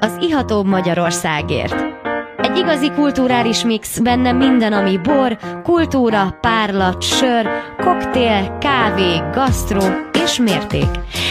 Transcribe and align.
az 0.00 0.16
iható 0.20 0.62
Magyarországért. 0.62 1.74
Egy 2.36 2.56
igazi 2.56 2.90
kulturális 2.90 3.64
mix, 3.64 3.98
benne 3.98 4.32
minden, 4.32 4.72
ami 4.72 4.98
bor, 4.98 5.38
kultúra, 5.62 6.38
párlat, 6.40 7.02
sör, 7.02 7.46
koktél, 7.76 8.58
kávé, 8.58 9.22
gasztró 9.32 9.80
és 10.24 10.38
mérték. 10.38 10.88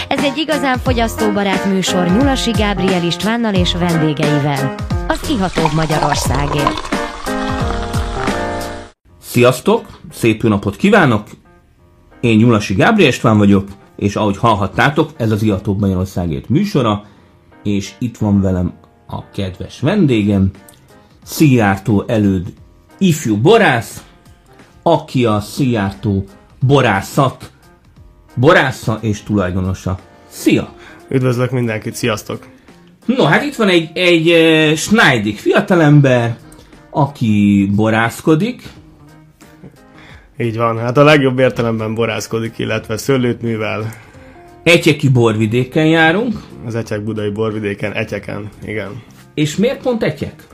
Ez 0.08 0.24
egy 0.24 0.38
igazán 0.38 0.78
fogyasztóbarát 0.78 1.66
műsor 1.66 2.08
Nyulasi 2.08 2.52
Gábriel 2.52 3.04
Istvánnal 3.04 3.54
és 3.54 3.76
vendégeivel. 3.76 4.76
Az 5.08 5.30
iható 5.30 5.62
Magyarországért. 5.76 6.90
Sziasztok! 9.22 9.86
Szép 10.12 10.42
jó 10.44 10.50
napot 10.50 10.76
kívánok! 10.76 11.28
Én 12.20 12.38
Nyulasi 12.38 12.74
Gábriel 12.74 13.10
István 13.10 13.38
vagyok, 13.38 13.68
és 13.96 14.16
ahogy 14.16 14.38
hallhattátok, 14.38 15.10
ez 15.18 15.32
az 15.32 15.44
Ihatóbb 15.44 15.80
Magyarországért 15.80 16.50
műsora, 16.50 17.04
és 17.64 17.94
itt 18.00 18.18
van 18.18 18.42
velem 18.42 18.74
a 19.08 19.30
kedves 19.30 19.80
vendégem, 19.80 20.52
Szijjártó 21.24 22.04
előd 22.08 22.54
ifjú 22.98 23.38
borász, 23.38 24.04
aki 24.84 25.26
a 25.26 25.40
Szijjártó 25.40 26.24
borászat 26.60 27.52
borásza 28.36 28.98
és 29.02 29.24
tulajdonosa. 29.24 30.00
Szia! 30.28 30.74
Üdvözlök 31.10 31.52
mindenkit, 31.52 31.96
sziasztok! 31.96 32.48
No, 33.06 33.24
hát 33.24 33.44
itt 33.44 33.56
van 33.56 33.68
egy, 33.68 33.90
egy 33.94 34.30
uh, 34.30 34.76
Schneidig 34.76 35.40
fiatalember, 35.40 36.38
aki 36.90 37.70
borászkodik. 37.76 38.64
Így 40.38 40.58
van, 40.58 40.78
hát 40.80 40.98
a 40.98 41.04
legjobb 41.04 41.40
értelemben 41.40 41.94
borászkodik, 41.94 42.58
illetve 42.58 42.98
szőlőt 42.98 43.42
művel. 43.42 43.94
Egyeki 44.64 45.10
borvidéken 45.10 45.86
járunk. 45.86 46.34
Az 46.66 46.76
Etyek 46.76 47.04
budai 47.04 47.30
borvidéken, 47.30 47.94
Etyeken, 47.94 48.50
igen. 48.66 49.02
És 49.34 49.56
miért 49.56 49.82
pont 49.82 50.04
Etyek? 50.04 50.48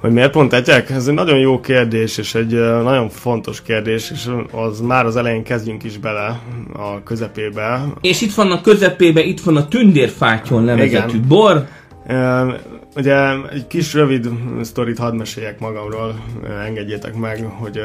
Hogy 0.00 0.12
miért 0.12 0.30
pont 0.30 0.52
Etyek? 0.52 0.90
Ez 0.90 1.08
egy 1.08 1.14
nagyon 1.14 1.38
jó 1.38 1.60
kérdés, 1.60 2.18
és 2.18 2.34
egy 2.34 2.52
nagyon 2.82 3.08
fontos 3.08 3.62
kérdés, 3.62 4.10
és 4.10 4.28
az 4.52 4.80
már 4.80 5.06
az 5.06 5.16
elején 5.16 5.42
kezdjünk 5.42 5.84
is 5.84 5.98
bele 5.98 6.40
a 6.72 7.02
közepébe. 7.02 7.84
És 8.00 8.20
itt 8.20 8.34
van 8.34 8.50
a 8.50 8.60
közepébe, 8.60 9.22
itt 9.22 9.40
van 9.40 9.56
a 9.56 9.68
tündérfátyon 9.68 10.64
nevezetű 10.64 11.16
igen. 11.16 11.28
bor. 11.28 11.66
Uh, 12.08 12.54
Ugye 12.96 13.16
egy 13.50 13.66
kis 13.66 13.94
rövid 13.94 14.28
sztorit 14.62 14.98
hadd 14.98 15.14
meséljek 15.14 15.58
magamról, 15.58 16.24
engedjétek 16.66 17.14
meg, 17.14 17.44
hogy 17.44 17.80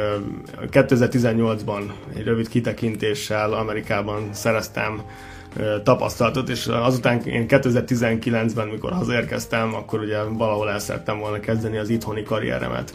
2018-ban 0.72 1.82
egy 2.16 2.24
rövid 2.24 2.50
kitekintéssel 2.50 3.54
Amerikában 3.54 4.30
szereztem 4.32 5.02
tapasztalatot, 5.84 6.50
és 6.50 6.68
azután 6.68 7.22
én 7.22 7.46
2019-ben, 7.50 8.68
mikor 8.68 8.92
hazérkeztem, 8.92 9.74
akkor 9.76 10.00
ugye 10.00 10.18
valahol 10.24 10.70
el 10.70 10.80
szerettem 10.80 11.20
volna 11.20 11.40
kezdeni 11.40 11.78
az 11.78 11.90
itthoni 11.90 12.24
karrieremet. 12.24 12.94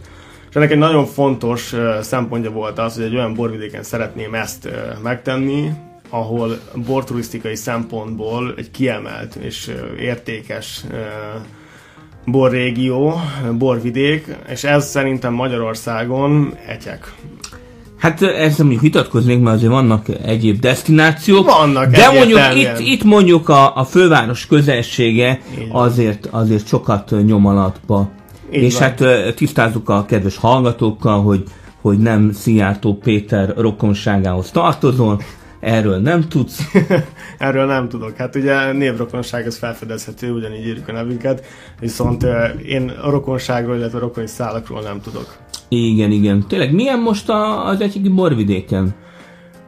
És 0.48 0.54
ennek 0.54 0.70
egy 0.70 0.78
nagyon 0.78 1.06
fontos 1.06 1.74
szempontja 2.00 2.50
volt 2.50 2.78
az, 2.78 2.94
hogy 2.94 3.04
egy 3.04 3.14
olyan 3.14 3.34
borvidéken 3.34 3.82
szeretném 3.82 4.34
ezt 4.34 4.68
megtenni, 5.02 5.70
ahol 6.10 6.58
borturisztikai 6.86 7.54
szempontból 7.54 8.54
egy 8.56 8.70
kiemelt 8.70 9.34
és 9.34 9.74
értékes 9.98 10.84
borrégió, 12.24 13.20
borvidék, 13.52 14.26
és 14.48 14.64
ez 14.64 14.86
szerintem 14.86 15.32
Magyarországon 15.32 16.54
egyek. 16.66 17.12
Hát 17.98 18.22
ezzel 18.22 18.56
mondjuk 18.58 18.80
vitatkoznék, 18.80 19.40
mert 19.40 19.56
azért 19.56 19.72
vannak 19.72 20.06
egyéb 20.24 20.60
destinációk. 20.60 21.46
Vannak 21.46 21.90
De 21.90 22.10
mondjuk 22.10 22.40
itt, 22.54 22.78
itt 22.78 23.04
mondjuk 23.04 23.48
a, 23.48 23.76
a 23.76 23.84
főváros 23.84 24.46
közelsége 24.46 25.40
azért, 25.72 26.28
azért 26.30 26.66
sokat 26.66 27.14
nyom 27.24 27.46
alatba. 27.46 28.08
Így 28.52 28.62
és 28.62 28.78
van. 28.78 28.82
hát 28.82 29.04
tisztázzuk 29.34 29.88
a 29.88 30.04
kedves 30.04 30.36
hallgatókkal, 30.36 31.22
hogy, 31.22 31.42
hogy 31.80 31.98
nem 31.98 32.32
Szijjártó 32.32 32.94
Péter 32.94 33.54
rokonságához 33.56 34.50
tartozol, 34.50 35.20
Erről 35.60 35.98
nem 35.98 36.28
tudsz? 36.28 36.70
Erről 37.38 37.66
nem 37.66 37.88
tudok. 37.88 38.16
Hát 38.16 38.36
ugye 38.36 38.72
névrokonság 38.72 39.46
ez 39.46 39.58
felfedezhető, 39.58 40.32
ugyanígy 40.32 40.66
írjuk 40.66 40.88
a 40.88 40.92
nevünket, 40.92 41.44
viszont 41.80 42.26
én 42.66 42.88
a 42.88 43.10
rokonságról, 43.10 43.76
illetve 43.76 43.98
a 43.98 44.00
rokoni 44.00 44.26
szálakról 44.26 44.80
nem 44.82 45.00
tudok. 45.00 45.36
Igen, 45.68 46.10
igen. 46.10 46.44
Tényleg 46.48 46.72
milyen 46.72 47.00
most 47.00 47.28
a, 47.28 47.66
az 47.66 47.80
egyik 47.80 48.14
borvidéken? 48.14 48.94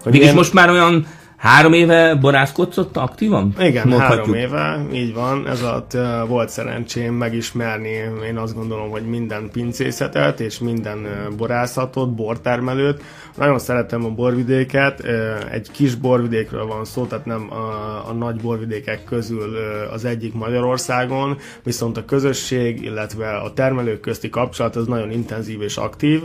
Hogy 0.03 0.13
Mégis 0.13 0.33
most 0.33 0.53
már 0.53 0.71
olyan 0.71 1.07
Három 1.41 1.73
éve 1.73 2.15
borászkodsz 2.15 2.77
aktívan? 2.93 3.55
Igen, 3.59 3.89
Mondhatjuk. 3.89 4.27
három 4.27 4.35
éve, 4.35 4.87
így 4.93 5.15
van. 5.15 5.49
Ez 5.49 5.63
alatt 5.63 5.95
uh, 5.95 6.29
volt 6.29 6.49
szerencsém 6.49 7.15
megismerni, 7.15 7.89
én 8.27 8.37
azt 8.37 8.55
gondolom, 8.55 8.91
hogy 8.91 9.03
minden 9.03 9.51
pincészetet 9.53 10.41
és 10.41 10.59
minden 10.59 10.99
uh, 10.99 11.37
borászatot, 11.37 12.15
bortermelőt. 12.15 13.03
Nagyon 13.37 13.59
szeretem 13.59 14.05
a 14.05 14.09
borvidéket, 14.09 15.01
uh, 15.01 15.53
egy 15.53 15.71
kis 15.71 15.95
borvidékről 15.95 16.67
van 16.67 16.85
szó, 16.85 17.05
tehát 17.05 17.27
nem 17.27 17.53
a, 17.53 18.09
a 18.09 18.13
nagy 18.13 18.41
borvidékek 18.41 19.05
közül 19.05 19.57
az 19.93 20.05
egyik 20.05 20.35
Magyarországon, 20.35 21.39
viszont 21.63 21.97
a 21.97 22.05
közösség, 22.05 22.83
illetve 22.83 23.37
a 23.37 23.53
termelők 23.53 24.01
közti 24.01 24.29
kapcsolat 24.29 24.77
az 24.77 24.87
nagyon 24.87 25.11
intenzív 25.11 25.63
és 25.63 25.77
aktív 25.77 26.23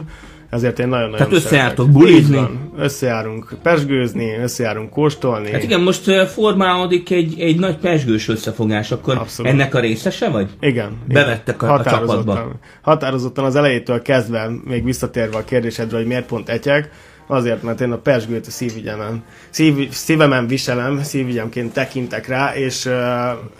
ezért 0.56 0.80
én 0.80 0.88
nagyon-nagyon 0.88 1.28
Tehát 1.28 1.44
összejártok 1.44 1.90
bulizni? 1.90 2.50
Összejárunk 2.78 3.56
pesgőzni, 3.64 4.36
összejárunk 4.42 4.90
kóstolni. 4.90 5.52
Hát 5.52 5.64
igen, 5.64 5.82
most 5.82 6.12
formálódik 6.12 7.12
egy, 7.12 7.40
egy 7.40 7.60
nagy 7.60 7.78
pesgős 7.78 8.28
összefogás, 8.28 8.92
akkor 8.92 9.18
Abszolút. 9.18 9.52
ennek 9.52 9.76
a 9.76 9.80
részese 9.80 10.30
vagy? 10.30 10.50
Igen. 10.60 10.98
Bevettek 11.08 11.62
a, 11.62 11.74
a 11.74 11.84
csapatba. 11.84 12.52
Határozottan 12.82 13.46
az 13.46 13.56
elejétől 13.56 14.02
kezdve, 14.02 14.50
még 14.64 14.84
visszatérve 14.84 15.38
a 15.38 15.44
kérdésedre, 15.44 15.98
hogy 15.98 16.06
miért 16.06 16.26
pont 16.26 16.50
etyek, 16.50 16.90
Azért, 17.28 17.63
mert 17.63 17.81
én 17.81 17.91
a 17.91 17.97
persgőt 17.97 18.47
a 18.47 18.52
szívügyemen, 18.52 19.24
szív, 19.50 19.91
szívemen 19.91 20.47
viselem, 20.47 21.03
szívügyemként 21.03 21.74
tekintek 21.74 22.28
rá, 22.28 22.56
és, 22.56 22.90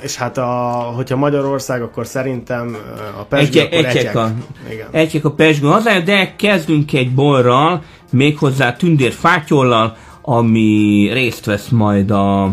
és 0.02 0.16
hát 0.16 0.38
a, 0.38 0.44
hogyha 0.96 1.16
Magyarország, 1.16 1.82
akkor 1.82 2.08
szerintem 2.08 2.78
a 3.20 3.24
persgő, 3.24 3.60
egy, 3.60 3.66
akkor 3.66 3.86
egyek. 3.86 4.16
A, 4.16 4.32
Igen. 4.72 4.88
egyek 4.92 5.26
a 5.26 5.32
persgő 5.32 5.68
hazája, 5.68 6.00
de 6.00 6.36
kezdünk 6.36 6.94
egy 6.94 7.14
borral, 7.14 7.84
méghozzá 8.12 8.74
tündér 8.74 9.12
fátyollal, 9.12 9.98
ami 10.22 11.10
részt 11.14 11.46
vesz 11.46 11.70
majd 11.70 12.12
a, 12.12 12.44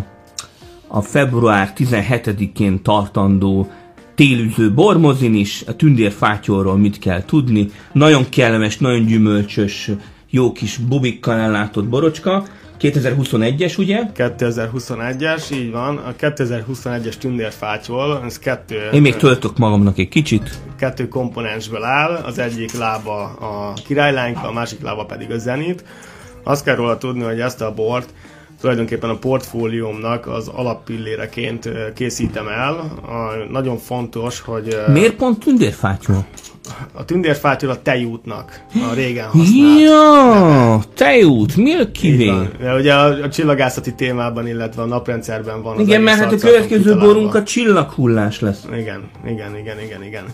a 0.87 1.01
február 1.01 1.73
17-én 1.77 2.83
tartandó 2.83 3.71
télűző 4.15 4.73
bormozin 4.73 5.35
is, 5.35 5.65
a 5.67 5.77
tündérfátyolról 5.77 6.77
mit 6.77 6.99
kell 6.99 7.25
tudni. 7.25 7.69
Nagyon 7.93 8.29
kellemes, 8.29 8.79
nagyon 8.79 9.07
gyümölcsös, 9.07 9.91
jó 10.35 10.53
kis 10.53 10.77
bubikkal 10.77 11.39
ellátott 11.39 11.85
borocska. 11.89 12.45
2021-es, 12.81 13.79
ugye? 13.79 14.03
2021-es, 14.17 15.53
így 15.53 15.71
van. 15.71 15.97
A 15.97 16.15
2021-es 16.21 17.15
tündérfátyol, 17.15 18.23
ez 18.25 18.39
kettő... 18.39 18.89
Én 18.93 19.01
még 19.01 19.17
töltök 19.17 19.59
magamnak 19.59 19.99
egy 19.99 20.09
kicsit. 20.09 20.51
Kettő 20.79 21.09
komponensből 21.09 21.83
áll, 21.83 22.15
az 22.15 22.39
egyik 22.39 22.73
lába 22.79 23.23
a 23.25 23.73
királylányka, 23.85 24.49
a 24.49 24.53
másik 24.53 24.83
lába 24.83 25.05
pedig 25.05 25.31
a 25.31 25.39
zenit. 25.39 25.85
Azt 26.43 26.65
kell 26.65 26.75
róla 26.75 26.99
tudni, 26.99 27.23
hogy 27.23 27.41
ezt 27.41 27.61
a 27.61 27.75
bort 27.75 28.15
tulajdonképpen 28.63 29.11
a 29.11 29.19
portfóliómnak 29.19 30.27
az 30.27 30.49
alappilléreként 30.49 31.69
készítem 31.95 32.49
el. 32.49 32.71
A, 33.03 33.51
nagyon 33.51 33.77
fontos, 33.77 34.41
hogy... 34.41 34.77
Miért 34.93 35.15
pont 35.15 35.39
tündérfátyol? 35.39 36.27
A 36.93 37.05
tündérfátyol 37.05 37.71
a 37.71 37.83
tejútnak 37.83 38.61
a 38.91 38.95
régen 38.95 39.27
használt. 39.27 39.81
Ja, 39.81 40.81
tejút, 40.95 41.57
Milky 41.57 42.29
Way. 42.29 42.45
De 42.61 42.75
ugye 42.75 42.95
a, 42.95 43.23
a 43.23 43.29
csillagászati 43.29 43.95
témában, 43.95 44.47
illetve 44.47 44.83
a 44.83 44.87
naprendszerben 44.87 45.63
van 45.63 45.81
Igen, 45.81 46.03
mert 46.03 46.19
hát 46.19 46.33
a 46.33 46.37
következő 46.37 46.99
borunk 46.99 47.35
a 47.35 47.43
csillaghullás 47.43 48.41
lesz. 48.41 48.65
Igen, 48.79 49.03
igen, 49.27 49.57
igen, 49.57 49.81
igen, 49.81 50.05
igen. 50.05 50.25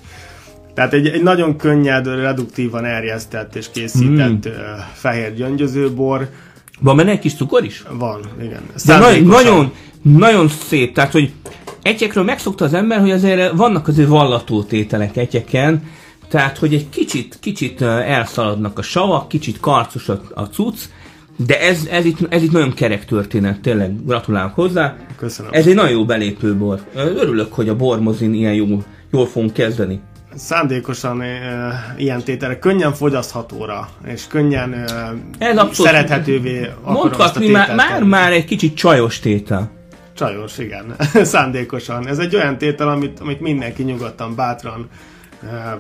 Tehát 0.75 0.93
egy, 0.93 1.07
egy 1.07 1.23
nagyon 1.23 1.57
könnyed, 1.57 2.07
reduktívan 2.07 2.85
erjesztett 2.85 3.55
és 3.55 3.71
készített 3.71 4.49
mm. 4.49 4.53
fehér 4.93 5.35
gyöngyözőbor, 5.35 6.29
van 6.81 6.97
benne 6.97 7.11
egy 7.11 7.19
kis 7.19 7.35
cukor 7.35 7.65
is? 7.65 7.83
Van, 7.91 8.21
igen. 8.43 8.63
De 8.87 8.99
nagyon, 8.99 9.23
nagyon, 9.25 9.73
nagyon 10.03 10.49
szép, 10.49 10.95
tehát 10.95 11.13
hogy 11.13 11.33
egyekről 11.83 12.25
megszokta 12.25 12.65
az 12.65 12.75
ember, 12.75 13.01
hogy 13.01 13.11
azért 13.11 13.53
vannak 13.53 13.89
azért 13.89 14.09
vallató 14.09 14.63
tételek 14.63 15.17
egyeken, 15.17 15.83
tehát 16.29 16.59
hogy 16.59 16.75
egy 16.75 16.89
kicsit, 16.89 17.39
kicsit 17.41 17.83
elszaladnak 17.83 18.79
a 18.79 18.83
savak, 18.83 19.29
kicsit 19.29 19.61
karcos 19.61 20.09
a, 20.09 20.21
a 20.35 20.43
cucc, 20.43 20.79
de 21.47 21.61
ez, 21.61 21.87
ez, 21.91 22.05
itt, 22.05 22.19
ez 22.29 22.43
itt 22.43 22.53
nagyon 22.53 22.73
kerek 22.73 23.05
történet, 23.05 23.61
tényleg 23.61 24.05
gratulálok 24.05 24.55
hozzá. 24.55 24.97
Köszönöm. 25.17 25.53
Ez 25.53 25.67
egy 25.67 25.75
nagyon 25.75 25.91
jó 25.91 26.05
belépőbor. 26.05 26.81
Örülök, 26.95 27.53
hogy 27.53 27.69
a 27.69 27.77
bormozin 27.77 28.35
ilyen 28.35 28.55
jó, 28.55 28.67
jól 29.11 29.27
fogunk 29.27 29.53
kezdeni 29.53 30.01
szándékosan 30.35 31.21
e, 31.21 31.95
ilyen 31.97 32.23
tételre, 32.23 32.59
könnyen 32.59 32.93
fogyaszthatóra, 32.93 33.89
és 34.07 34.27
könnyen 34.27 34.73
e, 34.73 35.13
Ez 35.39 35.59
szerethetővé 35.73 36.71
Mondhatni 36.85 37.51
már, 37.51 37.75
már, 37.75 38.03
már 38.03 38.33
egy 38.33 38.45
kicsit 38.45 38.77
csajos 38.77 39.19
tétel. 39.19 39.71
Csajos, 40.15 40.59
igen. 40.59 40.95
Szándékosan. 41.23 42.09
Ez 42.09 42.19
egy 42.19 42.35
olyan 42.35 42.59
tétel, 42.59 42.89
amit, 42.89 43.21
amit 43.21 43.41
mindenki 43.41 43.83
nyugodtan, 43.83 44.35
bátran, 44.35 44.89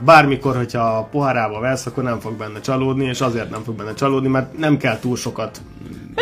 bármikor, 0.04 0.56
hogyha 0.56 0.82
a 0.82 1.02
pohárába 1.02 1.60
vesz, 1.60 1.86
akkor 1.86 2.02
nem 2.02 2.20
fog 2.20 2.36
benne 2.36 2.60
csalódni, 2.60 3.04
és 3.04 3.20
azért 3.20 3.50
nem 3.50 3.62
fog 3.64 3.76
benne 3.76 3.94
csalódni, 3.94 4.28
mert 4.28 4.58
nem 4.58 4.76
kell 4.76 4.98
túl 4.98 5.16
sokat 5.16 5.60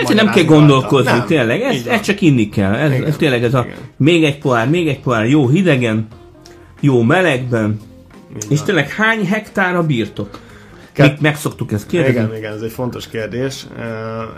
ez 0.02 0.08
nem 0.08 0.30
kell 0.30 0.44
gondolkozni, 0.44 1.10
nem. 1.10 1.26
tényleg, 1.26 1.60
ez, 1.60 1.86
ez 1.86 2.00
csak 2.00 2.20
inni 2.20 2.48
kell. 2.48 2.74
Ez, 2.74 2.92
igen, 2.92 3.04
ez 3.04 3.16
tényleg 3.16 3.44
ez 3.44 3.54
a 3.54 3.64
igen. 3.64 3.76
még 3.96 4.24
egy 4.24 4.38
pohár, 4.38 4.68
még 4.68 4.88
egy 4.88 5.00
pohár, 5.00 5.28
jó 5.28 5.48
hidegen, 5.48 6.06
jó 6.80 7.02
melegben, 7.02 7.80
és 8.48 8.62
tényleg 8.62 8.90
hány 8.90 9.26
hektár 9.26 9.74
a 9.74 9.82
birtok? 9.82 10.38
Kett... 10.92 11.20
Meg 11.20 11.36
szoktuk 11.36 11.72
ezt 11.72 11.86
kérdezni? 11.86 12.20
Igen, 12.20 12.36
igen, 12.36 12.52
ez 12.52 12.60
egy 12.60 12.70
fontos 12.70 13.08
kérdés. 13.08 13.66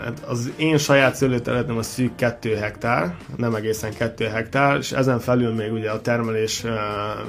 Hát 0.03 0.23
az 0.27 0.51
én 0.55 0.77
saját 0.77 1.15
szőlőterületem 1.15 1.77
a 1.77 1.83
szűk 1.83 2.15
2 2.15 2.55
hektár, 2.55 3.15
nem 3.37 3.55
egészen 3.55 3.93
2 3.93 4.25
hektár, 4.25 4.77
és 4.77 4.91
ezen 4.91 5.19
felül 5.19 5.53
még 5.53 5.71
ugye 5.71 5.89
a 5.89 6.01
termelés 6.01 6.63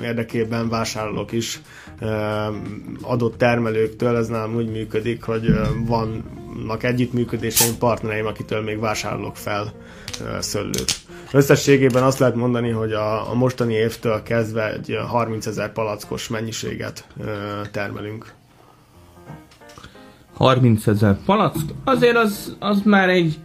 érdekében 0.02 0.68
vásárolok 0.68 1.32
is 1.32 1.60
adott 3.02 3.38
termelőktől, 3.38 4.16
ez 4.16 4.26
nem 4.28 4.54
úgy 4.54 4.70
működik, 4.70 5.22
hogy 5.22 5.54
vannak 5.86 6.82
együttműködéseim, 6.82 7.78
partnereim, 7.78 8.26
akitől 8.26 8.62
még 8.62 8.80
vásárolok 8.80 9.36
fel 9.36 9.72
szőlőt. 10.38 10.99
Összességében 11.32 12.02
azt 12.02 12.18
lehet 12.18 12.34
mondani, 12.34 12.70
hogy 12.70 12.92
a, 12.92 13.30
a 13.30 13.34
mostani 13.34 13.74
évtől 13.74 14.22
kezdve 14.22 14.72
egy 14.72 14.98
30 15.08 15.46
ezer 15.46 15.72
palackos 15.72 16.28
mennyiséget 16.28 17.06
termelünk. 17.72 18.32
30 20.34 20.86
ezer 20.86 21.16
palack, 21.24 21.56
azért 21.84 22.16
az, 22.16 22.56
az 22.58 22.82
már 22.84 23.08
egy, 23.08 23.38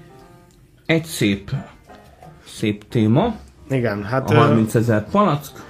egy 0.86 1.06
szép, 1.06 1.52
szép 2.48 2.88
téma. 2.88 3.36
Igen, 3.70 4.04
hát... 4.04 4.30
A 4.30 4.34
30 4.36 4.76
ezer 4.76 5.10
palack. 5.10 5.64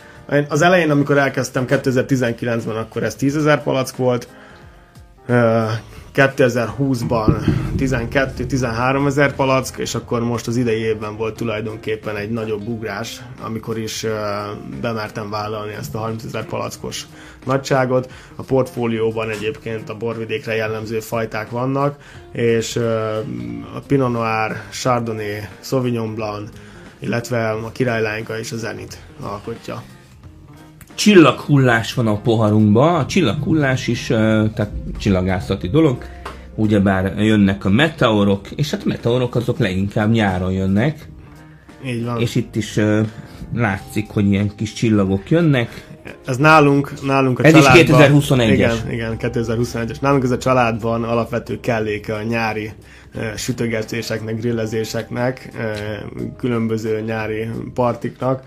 Az 0.49 0.61
elején, 0.61 0.91
amikor 0.91 1.17
elkezdtem 1.17 1.65
2019-ben, 1.67 2.75
akkor 2.75 3.03
ez 3.03 3.15
10 3.15 3.35
ezer 3.35 3.63
palack 3.63 3.95
volt. 3.95 4.27
2020-ban 6.15 7.45
12-13 7.77 9.05
ezer 9.05 9.35
palack, 9.35 9.77
és 9.77 9.95
akkor 9.95 10.21
most 10.21 10.47
az 10.47 10.55
idei 10.55 10.79
évben 10.79 11.17
volt 11.17 11.35
tulajdonképpen 11.35 12.15
egy 12.15 12.29
nagyobb 12.29 12.67
ugrás, 12.67 13.21
amikor 13.41 13.77
is 13.77 14.05
bemertem 14.81 15.29
vállalni 15.29 15.73
ezt 15.73 15.95
a 15.95 15.97
30 15.97 16.23
ezer 16.23 16.45
palackos 16.45 17.07
nagyságot. 17.45 18.11
A 18.35 18.43
portfólióban 18.43 19.29
egyébként 19.29 19.89
a 19.89 19.97
borvidékre 19.97 20.55
jellemző 20.55 20.99
fajták 20.99 21.49
vannak, 21.49 21.97
és 22.31 22.75
a 23.75 23.79
Pinot 23.87 24.11
Noir, 24.11 24.61
Chardonnay, 24.71 25.39
Sauvignon 25.59 26.15
Blanc, 26.15 26.49
illetve 26.99 27.49
a 27.49 27.71
királylányka 27.71 28.39
és 28.39 28.51
a 28.51 28.57
Zenit 28.57 28.97
alkotja 29.21 29.83
csillaghullás 30.95 31.93
van 31.93 32.07
a 32.07 32.21
poharunkban. 32.21 32.95
A 32.95 33.05
csillaghullás 33.05 33.87
is, 33.87 34.05
tehát 34.07 34.71
csillagászati 34.97 35.69
dolog, 35.69 36.03
ugyebár 36.55 37.13
jönnek 37.17 37.65
a 37.65 37.69
meteorok, 37.69 38.51
és 38.51 38.71
hát 38.71 38.81
a 38.81 38.87
meteorok 38.87 39.35
azok 39.35 39.57
leginkább 39.57 40.11
nyáron 40.11 40.51
jönnek. 40.51 41.07
Így 41.85 42.05
van. 42.05 42.19
És 42.19 42.35
itt 42.35 42.55
is 42.55 42.79
látszik, 43.53 44.09
hogy 44.09 44.25
ilyen 44.31 44.51
kis 44.55 44.73
csillagok 44.73 45.29
jönnek. 45.29 45.87
Ez 46.25 46.37
nálunk, 46.37 47.05
nálunk 47.05 47.39
a 47.39 47.43
ez 47.43 47.51
családban... 47.51 47.97
Ez 47.97 48.13
is 48.13 48.27
2021-es. 48.27 48.47
Igen, 48.47 48.91
igen, 48.91 49.15
2021-es. 49.19 50.01
Nálunk 50.01 50.23
ez 50.23 50.31
a 50.31 50.37
családban 50.37 51.03
alapvető 51.03 51.59
kelléke 51.59 52.13
a 52.13 52.21
nyári 52.21 52.71
sütögetéseknek, 53.35 54.39
grillezéseknek, 54.39 55.49
különböző 56.37 57.01
nyári 57.01 57.49
partiknak 57.73 58.43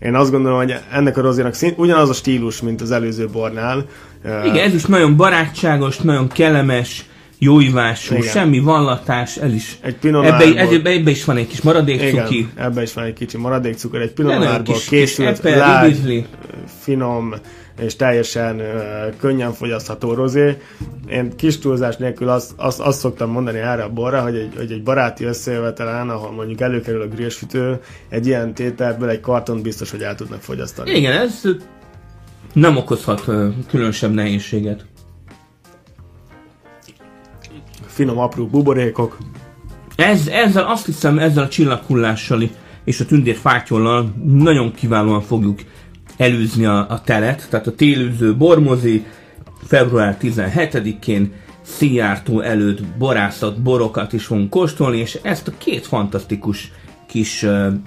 én 0.00 0.14
azt 0.14 0.30
gondolom, 0.30 0.58
hogy 0.58 0.74
ennek 0.92 1.16
a 1.16 1.20
rozinak 1.20 1.54
szint, 1.54 1.78
ugyanaz 1.78 2.08
a 2.08 2.12
stílus, 2.12 2.60
mint 2.60 2.80
az 2.80 2.90
előző 2.90 3.28
bornál. 3.32 3.84
Igen, 4.24 4.56
ez 4.56 4.74
is 4.74 4.84
nagyon 4.84 5.16
barátságos, 5.16 5.96
nagyon 5.96 6.28
kellemes, 6.28 7.04
jóivású, 7.38 8.14
Igen. 8.14 8.28
semmi 8.28 8.58
vallatás, 8.58 9.36
ez 9.36 9.52
is. 9.52 9.78
Egy 9.80 9.96
ebbe, 10.02 10.60
ebbe, 10.60 10.90
ebbe, 10.90 11.10
is 11.10 11.24
van 11.24 11.36
egy 11.36 11.46
kis 11.46 11.62
maradék 11.62 12.02
Igen, 12.02 12.24
cuki. 12.24 12.48
ebbe 12.54 12.82
is 12.82 12.92
van 12.92 13.04
egy 13.04 13.12
kicsi 13.12 13.36
maradék 13.36 13.74
cukor, 13.74 14.00
egy 14.00 14.12
pinonárból 14.12 14.76
készült, 14.88 15.40
kis 15.40 15.54
lágy, 15.54 16.26
finom, 16.80 17.34
és 17.78 17.96
teljesen 17.96 18.62
könnyen 19.18 19.52
fogyasztható 19.52 20.12
rozé. 20.14 20.56
Én 21.08 21.36
kis 21.36 21.58
túlzás 21.58 21.96
nélkül 21.96 22.28
azt, 22.28 22.52
azt, 22.56 22.80
azt 22.80 22.98
szoktam 22.98 23.30
mondani 23.30 23.58
erre 23.58 23.82
a 23.82 23.88
borra, 23.88 24.22
hogy 24.22 24.34
egy, 24.34 24.52
hogy 24.56 24.72
egy 24.72 24.82
baráti 24.82 25.24
összejövetelen, 25.24 26.08
ahol 26.08 26.30
mondjuk 26.30 26.60
előkerül 26.60 27.02
a 27.02 27.06
grillsütő, 27.06 27.80
egy 28.08 28.26
ilyen 28.26 28.54
tételből 28.54 29.08
egy 29.08 29.20
karton 29.20 29.62
biztos, 29.62 29.90
hogy 29.90 30.02
el 30.02 30.14
tudnak 30.14 30.40
fogyasztani. 30.40 30.90
Igen, 30.90 31.12
ez 31.12 31.42
nem 32.52 32.76
okozhat 32.76 33.24
különösebb 33.68 34.14
nehézséget. 34.14 34.84
Finom, 37.86 38.18
apró 38.18 38.46
buborékok. 38.46 39.18
Ez, 39.96 40.26
ezzel 40.26 40.64
azt 40.64 40.86
hiszem, 40.86 41.18
ezzel 41.18 41.44
a 41.44 41.48
csillaghullással 41.48 42.42
és 42.84 43.00
a 43.00 43.04
tündér 43.04 43.36
fátyollal 43.36 44.12
nagyon 44.24 44.72
kiválóan 44.74 45.20
fogjuk 45.20 45.60
előzni 46.18 46.64
a, 46.64 46.86
a 46.90 47.00
telet, 47.04 47.46
tehát 47.50 47.66
a 47.66 47.74
télőző 47.74 48.36
bormozi 48.36 49.04
február 49.66 50.16
17-én 50.22 51.32
Szijjártó 51.62 52.40
előtt 52.40 52.82
borászat 52.98 53.62
borokat 53.62 54.12
is 54.12 54.24
fogunk 54.24 54.50
kóstolni, 54.50 54.98
és 54.98 55.18
ezt 55.22 55.48
a 55.48 55.52
két 55.58 55.86
fantasztikus 55.86 56.72
kis 57.06 57.46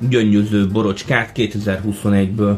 gyöngyöző 0.10 0.68
borocskát 0.68 1.31
2021-ből 1.36 2.57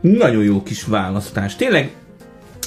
nagyon 0.00 0.42
jó 0.42 0.62
kis 0.62 0.84
választás. 0.84 1.56
Tényleg 1.56 1.94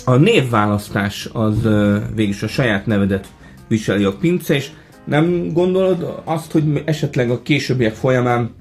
a 0.05 0.15
névválasztás 0.15 1.29
az 1.33 1.65
uh, 1.65 1.97
végül 2.15 2.35
a 2.41 2.47
saját 2.47 2.85
nevedet 2.85 3.27
viseli 3.67 4.03
a 4.03 4.15
pince, 4.15 4.53
és 4.53 4.69
nem 5.05 5.53
gondolod 5.53 6.21
azt, 6.23 6.51
hogy 6.51 6.81
esetleg 6.85 7.29
a 7.29 7.41
későbbiek 7.41 7.93
folyamán 7.93 8.55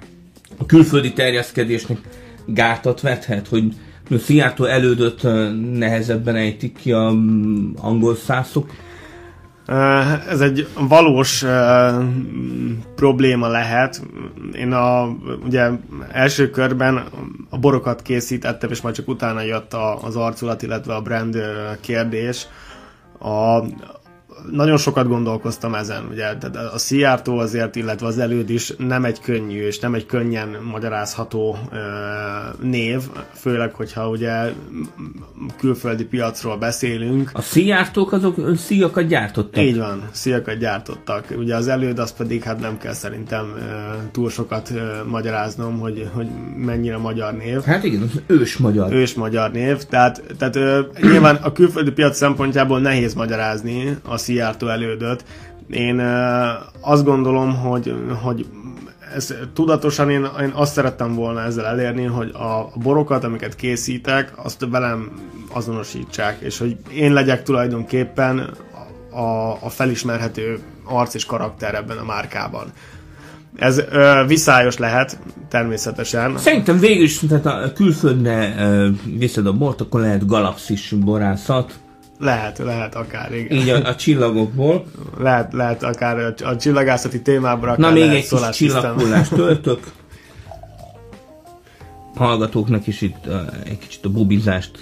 a 0.57 0.67
külföldi 0.67 1.13
terjeszkedésnek 1.13 1.99
gátat 2.47 3.01
vethet, 3.01 3.49
hogy 3.49 3.75
a 4.11 4.17
Seattle 4.17 4.71
elődött 4.71 5.23
nehezebben 5.73 6.35
ejtik 6.35 6.77
ki 6.77 6.93
a 6.93 7.07
angol 7.77 8.15
szászok? 8.17 8.71
Ez 10.29 10.41
egy 10.41 10.69
valós 10.89 11.45
probléma 12.95 13.49
lehet. 13.49 14.03
Én 14.53 14.73
a 14.73 15.17
ugye 15.45 15.71
első 16.13 16.51
körben 16.51 17.05
a 17.51 17.59
borokat 17.59 18.03
készítettem, 18.03 18.71
és 18.71 18.81
majd 18.81 18.95
csak 18.95 19.09
utána 19.09 19.43
jött 19.43 19.73
a, 19.73 20.03
az 20.03 20.17
arculat, 20.17 20.63
illetve 20.63 20.95
a 20.95 21.01
brand 21.01 21.37
kérdés. 21.81 22.47
A, 23.19 23.65
nagyon 24.51 24.77
sokat 24.77 25.09
gondolkoztam 25.09 25.75
ezen, 25.75 26.07
ugye, 26.11 26.37
tehát 26.37 26.57
a 26.75 26.79
Szijjártó 26.79 27.39
azért, 27.39 27.77
illetve 27.77 28.07
az 28.07 28.19
előd 28.19 28.51
is 28.51 28.73
nem 28.79 29.05
egy 29.05 29.21
könnyű 29.21 29.67
és 29.67 29.79
nem 29.79 29.95
egy 29.95 30.07
könnyen 30.07 30.57
magyarázható 30.71 31.59
ö, 31.73 31.77
név, 32.63 33.01
főleg, 33.33 33.75
hogyha 33.75 34.09
ugye 34.09 34.53
külföldi 35.59 36.05
piacról 36.05 36.57
beszélünk. 36.57 37.31
A 37.33 37.43
Szijjártók 37.43 38.13
azok 38.13 38.57
szíjakat 38.57 39.07
gyártottak? 39.07 39.63
Így 39.63 39.79
van, 39.79 40.09
szíjakat 40.11 40.59
gyártottak. 40.59 41.25
Ugye 41.37 41.57
az 41.57 41.69
előd 41.69 41.99
az 41.99 42.13
pedig 42.13 42.43
hát 42.43 42.61
nem 42.61 42.79
kell 42.79 42.93
szerintem 42.93 43.55
ö, 43.57 43.63
túl 44.13 44.31
sokat 44.31 44.71
ö, 44.71 44.81
magyaráznom, 45.09 45.79
hogy, 45.79 46.09
hogy 46.13 46.27
mennyire 46.57 46.97
magyar 46.97 47.35
név. 47.35 47.63
Hát 47.63 47.85
igen, 47.85 48.03
az 48.03 48.23
ős 48.27 48.57
magyar. 48.57 48.93
Ős 48.93 49.15
magyar 49.15 49.51
név, 49.51 49.83
tehát, 49.83 50.23
tehát 50.39 50.57
ö, 50.57 50.81
nyilván 51.01 51.37
a 51.37 51.53
külföldi 51.53 51.91
piac 51.91 52.17
szempontjából 52.17 52.81
nehéz 52.81 53.15
magyarázni 53.15 53.97
a 54.09 54.17
Szijjártó 54.25 54.69
elődöt. 54.69 55.25
Én 55.71 56.01
azt 56.81 57.05
gondolom, 57.05 57.57
hogy, 57.57 57.95
hogy 58.23 58.47
ez 59.15 59.35
tudatosan 59.55 60.11
én, 60.11 60.27
én 60.41 60.53
azt 60.55 60.73
szerettem 60.73 61.15
volna 61.15 61.43
ezzel 61.43 61.67
elérni, 61.67 62.05
hogy 62.05 62.31
a 62.35 62.79
borokat, 62.83 63.25
amiket 63.25 63.57
készítek, 63.57 64.33
azt 64.37 64.67
velem 64.71 65.11
azonosítsák, 65.53 66.41
és 66.41 66.59
hogy 66.59 66.77
én 66.93 67.13
legyek 67.13 67.43
tulajdonképpen 67.43 68.51
a, 69.11 69.51
a 69.61 69.69
felismerhető 69.69 70.59
arc 70.85 71.15
és 71.15 71.25
karakter 71.25 71.75
ebben 71.75 71.99
a 71.99 72.05
márkában. 72.05 72.73
Ez 73.57 73.79
ö, 73.91 74.25
viszályos 74.27 74.79
lehet, 74.79 75.19
természetesen. 75.49 76.39
Szerintem 76.39 76.79
végül 76.79 77.05
is, 77.05 77.19
tehát 77.19 77.47
a 77.47 77.73
külföldre 77.73 78.55
ö, 78.59 78.89
viszed 79.05 79.47
a 79.47 79.53
bort, 79.53 79.81
akkor 79.81 80.01
lehet 80.01 80.27
galaxis 80.27 80.95
borászat, 81.05 81.73
lehet, 82.19 82.59
lehet 82.59 82.95
akár, 82.95 83.35
igen. 83.35 83.59
Így 83.59 83.69
a, 83.69 83.89
a 83.89 83.95
csillagokból. 83.95 84.85
Lehet, 85.19 85.53
lehet 85.53 85.83
akár 85.83 86.19
a, 86.19 86.49
a 86.49 86.57
csillagászati 86.57 87.23
témából 87.23 87.69
akár 87.69 87.79
Na 87.79 87.91
még 87.91 88.11
egy 88.11 88.29
kis 88.29 88.51
csillaghullást 88.51 89.35
töltök. 89.35 89.93
Hallgatóknak 92.15 92.87
is 92.87 93.01
itt 93.01 93.27
uh, 93.27 93.41
egy 93.65 93.79
kicsit 93.79 94.05
a 94.05 94.11
bubizást 94.11 94.79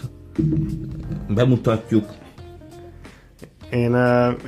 bemutatjuk. 1.28 2.06
Én, 3.72 3.96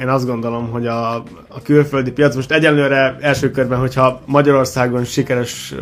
én 0.01 0.09
azt 0.09 0.27
gondolom, 0.27 0.71
hogy 0.71 0.87
a, 0.87 1.15
a 1.49 1.63
külföldi 1.63 2.13
piac 2.13 2.35
most 2.35 2.53
egyelőre 2.53 3.17
első 3.21 3.51
körben, 3.51 3.79
hogyha 3.79 4.21
Magyarországon 4.25 5.05
sikeres 5.05 5.75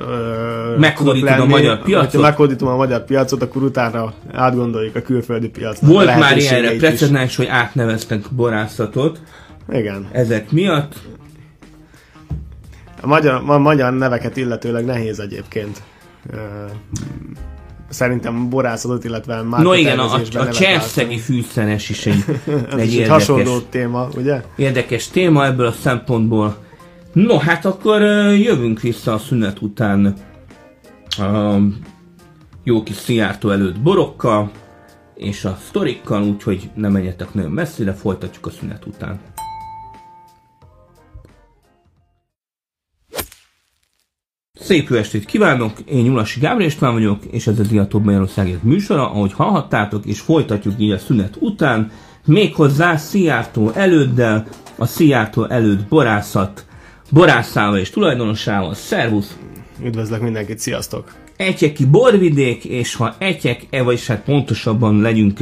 meghódítom 0.79 1.41
a 1.41 1.45
magyar 1.45 1.83
piacot, 1.83 2.05
hogyha 2.05 2.21
meghódítom 2.21 2.69
a 2.69 2.77
magyar 2.77 3.05
piacot, 3.05 3.43
akkor 3.43 3.63
utána 3.63 4.13
átgondoljuk 4.33 4.97
a 4.97 5.03
külföldi 5.03 5.49
piacot. 5.49 5.89
Volt 5.89 6.19
már 6.19 6.37
ilyenre 6.37 6.77
precedens, 6.77 7.37
hogy 7.37 7.47
átneveztek 7.47 8.21
borászatot. 8.31 9.21
Igen. 9.71 10.09
Ezek 10.13 10.51
miatt. 10.51 10.95
A 13.01 13.07
magyar, 13.07 13.43
a 13.47 13.59
magyar 13.59 13.93
neveket 13.93 14.37
illetőleg 14.37 14.85
nehéz 14.85 15.19
egyébként 15.21 15.83
szerintem 17.93 18.49
borászatot, 18.49 19.05
illetve 19.05 19.43
már 19.43 19.63
No 19.63 19.75
igen, 19.75 19.99
a, 19.99 20.21
a 20.33 20.49
cserszegi 20.49 21.19
fűszeres 21.19 21.91
is 21.91 22.07
egy, 22.07 22.25
egy, 22.77 22.93
érdekes, 22.93 23.09
hasonló 23.09 23.59
téma, 23.59 24.09
ugye? 24.17 24.43
Érdekes 24.57 25.09
téma 25.09 25.45
ebből 25.45 25.67
a 25.67 25.73
szempontból. 25.73 26.57
No, 27.13 27.39
hát 27.39 27.65
akkor 27.65 28.01
jövünk 28.33 28.81
vissza 28.81 29.13
a 29.13 29.19
szünet 29.19 29.61
után 29.61 30.15
a 31.19 31.57
jó 32.65 32.83
kis 32.83 32.97
Szijjártó 32.97 33.51
előtt 33.51 33.81
borokkal 33.81 34.51
és 35.15 35.45
a 35.45 35.59
sztorikkal, 35.69 36.23
úgyhogy 36.23 36.71
nem 36.75 36.93
menjetek 36.93 37.35
nagyon 37.35 37.51
messzire, 37.51 37.93
folytatjuk 37.93 38.47
a 38.47 38.51
szünet 38.51 38.87
után. 38.87 39.21
Szép 44.73 44.89
jó 44.89 44.97
estét 44.97 45.25
kívánok, 45.25 45.73
én 45.85 46.03
Nyulasi 46.03 46.41
Gábor 46.41 46.63
István 46.63 46.93
vagyok, 46.93 47.25
és 47.31 47.47
ez 47.47 47.59
a 47.59 47.63
Diatóbb 47.63 48.05
Magyarországért 48.05 48.63
műsora, 48.63 49.11
ahogy 49.11 49.33
hallhattátok, 49.33 50.07
és 50.07 50.21
folytatjuk 50.21 50.75
így 50.79 50.91
a 50.91 50.99
szünet 50.99 51.37
után, 51.39 51.91
méghozzá 52.25 52.97
Szijjártó 52.97 53.71
előddel, 53.75 54.47
a 54.77 54.87
Szijjártó 54.87 55.45
előtt 55.45 55.89
borászat, 55.89 56.67
borászával 57.11 57.79
és 57.79 57.91
tulajdonosával. 57.91 58.75
Szervusz! 58.75 59.37
Üdvözlök 59.85 60.21
mindenkit, 60.21 60.59
sziasztok! 60.59 61.15
Egyeki 61.37 61.87
borvidék, 61.87 62.65
és 62.65 62.95
ha 62.95 63.15
egyek, 63.19 63.67
e 63.71 63.83
vagyis 63.83 64.07
hát 64.07 64.25
pontosabban 64.25 65.01
legyünk 65.01 65.39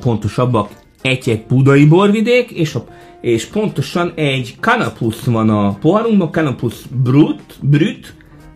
pontosabbak, 0.00 0.70
egyek 1.02 1.46
budai 1.46 1.86
borvidék, 1.86 2.50
és, 2.50 2.74
a, 2.74 2.84
és 3.20 3.44
pontosan 3.44 4.12
egy 4.14 4.54
Canapus 4.60 5.24
van 5.24 5.50
a 5.50 5.74
poharunkban, 5.74 6.30
Canapus 6.30 6.74
Brut, 7.02 7.58
Brut, 7.60 8.14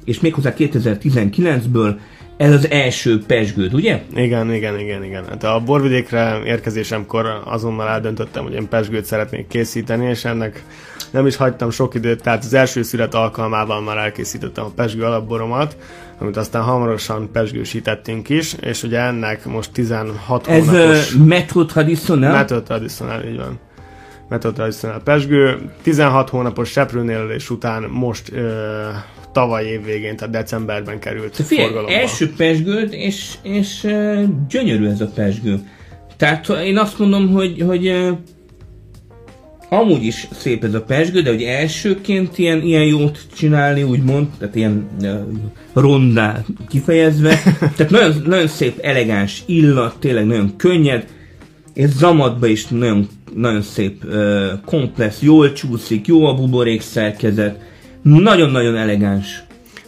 és 0.08 0.20
méghozzá 0.20 0.54
2019-ből 0.58 1.94
ez 2.36 2.52
az 2.52 2.70
első 2.70 3.22
pesgőd, 3.26 3.74
ugye? 3.74 4.02
Igen, 4.14 4.52
igen, 4.52 4.78
igen, 4.78 5.04
igen. 5.04 5.24
Hát 5.28 5.44
a 5.44 5.62
borvidékre 5.64 6.40
érkezésemkor 6.44 7.42
azonnal 7.44 7.88
eldöntöttem, 7.88 8.42
hogy 8.42 8.52
én 8.52 8.68
pesgőt 8.68 9.04
szeretnék 9.04 9.46
készíteni, 9.46 10.08
és 10.08 10.24
ennek 10.24 10.64
nem 11.10 11.26
is 11.26 11.36
hagytam 11.36 11.70
sok 11.70 11.94
időt, 11.94 12.22
tehát 12.22 12.44
az 12.44 12.54
első 12.54 12.82
szület 12.82 13.14
alkalmával 13.14 13.80
már 13.80 13.96
elkészítettem 13.96 14.64
a 14.64 14.70
pesgő 14.74 15.02
alapboromat, 15.02 15.76
amit 16.18 16.36
aztán 16.36 16.62
hamarosan 16.62 17.30
pesgősítettünk 17.32 18.28
is, 18.28 18.54
és 18.60 18.82
ugye 18.82 18.98
ennek 19.00 19.44
most 19.44 19.72
16 19.72 20.46
Ez 20.46 20.66
hónapos... 20.66 20.98
Ez 20.98 21.14
method 21.24 21.66
traditional? 21.66 22.32
Method 22.32 22.62
traditional, 22.62 23.22
így 23.24 23.36
van. 23.36 23.58
Method 24.28 24.54
traditional 24.54 25.00
pesgő. 25.04 25.70
16 25.82 26.28
hónapos 26.28 26.70
seprőnélés 26.70 27.50
után 27.50 27.82
most 27.82 28.32
ö, 28.32 28.88
tavaly 29.32 29.64
év 29.64 29.84
végén, 29.84 30.16
tehát 30.16 30.34
decemberben 30.34 30.98
került 30.98 31.36
figyelj, 31.36 31.68
forgalomba. 31.68 31.98
első 31.98 32.32
pesgőd, 32.36 32.92
és, 32.92 33.34
és 33.42 33.84
uh, 33.84 34.24
gyönyörű 34.48 34.86
ez 34.86 35.00
a 35.00 35.10
pesgő. 35.14 35.58
Tehát 36.16 36.48
én 36.48 36.78
azt 36.78 36.98
mondom, 36.98 37.28
hogy, 37.28 37.62
hogy 37.66 37.88
uh, 37.88 38.08
amúgy 39.68 40.04
is 40.04 40.28
szép 40.32 40.64
ez 40.64 40.74
a 40.74 40.82
pesgő, 40.82 41.22
de 41.22 41.30
hogy 41.30 41.42
elsőként 41.42 42.38
ilyen, 42.38 42.62
ilyen 42.62 42.84
jót 42.84 43.18
csinálni, 43.36 43.82
úgymond, 43.82 44.26
tehát 44.38 44.54
ilyen 44.54 44.88
uh, 45.02 45.20
rondá 45.72 46.44
kifejezve, 46.68 47.42
tehát 47.76 47.90
nagyon, 47.90 48.22
nagyon 48.26 48.46
szép, 48.46 48.78
elegáns 48.82 49.42
illat, 49.46 49.96
tényleg 50.00 50.26
nagyon 50.26 50.56
könnyed, 50.56 51.06
és 51.74 51.88
zamatba 51.88 52.46
is 52.46 52.66
nagyon, 52.66 53.08
nagyon 53.34 53.62
szép, 53.62 54.04
uh, 54.04 54.46
komplex, 54.64 55.20
jól 55.20 55.52
csúszik, 55.52 56.06
jó 56.06 56.24
a 56.24 56.34
buborék 56.34 56.80
szerkezet, 56.80 57.58
nagyon-nagyon 58.02 58.76
elegáns. 58.76 59.42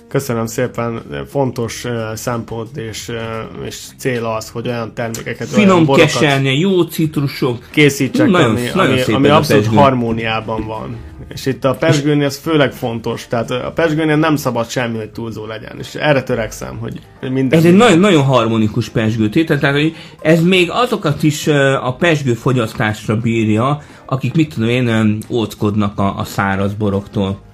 Köszönöm 0.09 0.47
szépen, 0.47 1.03
fontos 1.29 1.85
uh, 1.85 1.93
szempont 2.15 2.77
és, 2.77 3.09
uh, 3.09 3.67
és 3.67 3.77
cél 3.99 4.25
az, 4.25 4.49
hogy 4.49 4.69
olyan 4.69 4.95
termékeket, 4.95 5.49
Finom 5.49 5.89
olyan 5.89 6.01
keselni, 6.01 6.59
jó 6.59 6.83
citrusok. 6.83 7.69
Készítsek, 7.71 8.29
nagyon, 8.29 8.51
ami, 8.51 8.61
nagyon 8.75 8.99
ami, 8.99 9.13
ami 9.13 9.29
abszolút 9.29 9.67
harmóniában 9.67 10.67
van. 10.67 10.97
És 11.29 11.47
itt 11.47 11.65
a 11.65 11.75
pesgőnél 11.75 12.25
ez 12.25 12.39
főleg 12.39 12.73
fontos, 12.73 13.27
tehát 13.27 13.51
a 13.51 13.73
pesgőnél 13.75 14.17
nem 14.17 14.37
szabad 14.37 14.69
semmi, 14.69 14.97
hogy 14.97 15.11
túlzó 15.11 15.47
legyen, 15.47 15.77
és 15.79 15.95
erre 15.95 16.23
törekszem, 16.23 16.77
hogy 16.79 17.01
minden... 17.31 17.59
Ez 17.59 17.65
egy 17.65 17.77
nagyon, 17.77 17.99
nagyon 17.99 18.23
harmonikus 18.23 18.89
pesgő 18.89 19.29
tehát 19.29 19.75
hogy 19.75 19.95
ez 20.21 20.43
még 20.43 20.71
azokat 20.71 21.23
is 21.23 21.47
a 21.83 21.97
pesgő 21.99 22.35
fogyasztásra 22.35 23.17
bírja, 23.17 23.83
akik 24.07 24.35
mit 24.35 24.55
tudom 24.55 24.69
én, 24.69 25.19
óckodnak 25.29 25.99
a, 25.99 26.19
a 26.19 26.25
száraz 26.25 26.75
boroktól. 26.75 27.49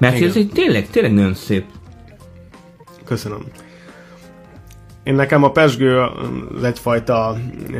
Mert 0.00 0.16
Igen. 0.16 0.28
ez 0.28 0.36
egy 0.36 0.50
tényleg, 0.54 0.86
tényleg 0.90 1.12
nagyon 1.12 1.34
szép. 1.34 1.64
Köszönöm. 3.04 3.44
Én 5.02 5.14
nekem 5.14 5.42
a 5.42 5.50
pesgő 5.50 6.02
egyfajta 6.62 7.36
e, 7.72 7.78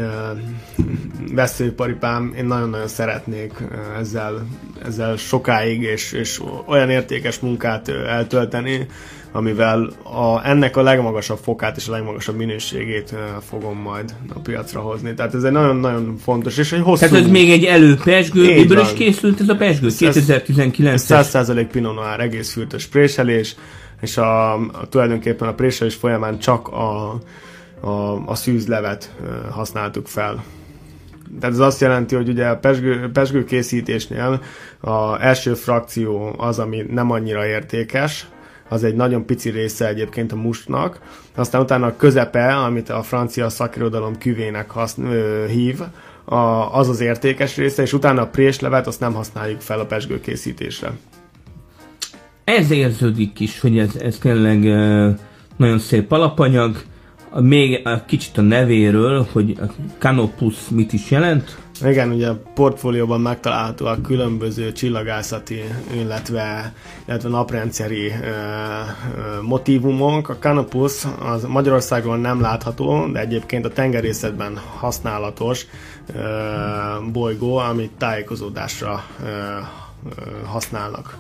veszőparipám, 1.32 2.32
én 2.36 2.44
nagyon-nagyon 2.44 2.88
szeretnék 2.88 3.52
ezzel, 3.98 4.46
ezzel 4.84 5.16
sokáig 5.16 5.82
és, 5.82 6.12
és 6.12 6.40
olyan 6.66 6.90
értékes 6.90 7.38
munkát 7.38 7.88
eltölteni, 7.88 8.86
amivel 9.32 9.90
a, 10.02 10.48
ennek 10.48 10.76
a 10.76 10.82
legmagasabb 10.82 11.38
fokát 11.42 11.76
és 11.76 11.88
a 11.88 11.90
legmagasabb 11.90 12.36
minőségét 12.36 13.14
fogom 13.48 13.78
majd 13.78 14.14
a 14.34 14.38
piacra 14.38 14.80
hozni. 14.80 15.14
Tehát 15.14 15.34
ez 15.34 15.42
egy 15.42 15.52
nagyon-nagyon 15.52 16.16
fontos, 16.22 16.58
és 16.58 16.72
egy 16.72 16.80
hosszú... 16.80 17.06
Tehát 17.06 17.24
ez 17.24 17.30
még 17.30 17.50
egy 17.50 17.64
előpesgő, 17.64 18.54
miből 18.54 18.78
is 18.78 18.92
készült 18.92 19.40
ez 19.40 19.48
a 19.48 19.56
pesgő? 19.56 19.88
2019 19.98 21.06
100% 21.08 21.66
Pinot 21.72 21.94
Noir, 21.94 22.20
egész 22.20 22.52
fürtös 22.52 22.86
préselés, 22.86 23.56
és 24.00 24.16
a, 24.16 24.54
a, 24.54 24.68
tulajdonképpen 24.88 25.48
a 25.48 25.54
préselés 25.54 25.94
folyamán 25.94 26.38
csak 26.38 26.68
a, 26.68 27.20
a, 27.80 28.22
a 28.26 28.34
szűzlevet 28.34 29.14
használtuk 29.50 30.06
fel. 30.06 30.44
Tehát 31.40 31.54
ez 31.54 31.60
azt 31.60 31.80
jelenti, 31.80 32.14
hogy 32.14 32.28
ugye 32.28 32.46
a 32.46 32.56
pesgő, 32.56 33.10
pesgő 33.12 33.44
készítésnél 33.44 34.42
a 34.80 35.22
első 35.22 35.54
frakció 35.54 36.34
az, 36.38 36.58
ami 36.58 36.84
nem 36.90 37.10
annyira 37.10 37.46
értékes, 37.46 38.26
az 38.70 38.84
egy 38.84 38.94
nagyon 38.94 39.26
pici 39.26 39.50
része 39.50 39.88
egyébként 39.88 40.32
a 40.32 40.36
mustnak, 40.36 41.00
aztán 41.34 41.60
utána 41.60 41.86
a 41.86 41.96
közepe, 41.96 42.56
amit 42.56 42.88
a 42.88 43.02
francia 43.02 43.48
szakirodalom 43.48 44.18
küvének 44.18 44.70
haszn- 44.70 45.06
hív, 45.48 45.80
a, 46.24 46.34
az 46.78 46.88
az 46.88 47.00
értékes 47.00 47.56
része, 47.56 47.82
és 47.82 47.92
utána 47.92 48.22
a 48.22 48.26
préslevet 48.26 48.86
azt 48.86 49.00
nem 49.00 49.12
használjuk 49.12 49.60
fel 49.60 49.80
a 49.80 49.86
pesgő 49.86 50.20
készítésre. 50.20 50.92
Ez 52.44 52.70
érződik 52.70 53.40
is, 53.40 53.60
hogy 53.60 53.78
ez, 53.78 53.96
ez 53.96 54.18
tényleg 54.18 54.58
nagyon 55.56 55.78
szép 55.78 56.12
alapanyag, 56.12 56.82
még 57.34 57.80
a 57.84 58.04
kicsit 58.04 58.38
a 58.38 58.40
nevéről, 58.40 59.26
hogy 59.32 59.58
Canopus 59.98 60.56
mit 60.68 60.92
is 60.92 61.10
jelent? 61.10 61.58
Igen, 61.84 62.12
ugye 62.12 62.28
a 62.28 62.42
portfólióban 62.54 63.20
megtalálhatóak 63.20 64.02
különböző 64.02 64.72
csillagászati, 64.72 65.60
illetve, 65.94 66.72
illetve 67.06 67.28
naprendszeri 67.28 68.10
e, 68.10 68.14
e, 68.14 68.94
motivumok. 69.42 70.28
A 70.28 70.36
Canopus 70.36 71.06
az 71.22 71.44
Magyarországon 71.44 72.20
nem 72.20 72.40
látható, 72.40 73.06
de 73.06 73.20
egyébként 73.20 73.64
a 73.64 73.72
tengerészetben 73.72 74.60
használatos 74.76 75.66
e, 75.66 76.20
bolygó, 77.12 77.56
amit 77.56 77.92
tájékozódásra 77.98 79.04
e, 79.24 79.26
e, 79.26 79.66
használnak. 80.44 81.18